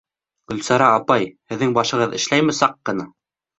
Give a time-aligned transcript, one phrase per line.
[0.51, 3.09] Гөлсара апай, һеҙҙең башығыҙ эшләйме саҡ ҡына?!